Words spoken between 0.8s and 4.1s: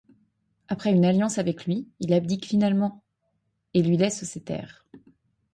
une alliance avec lui, il abdique finalement et lui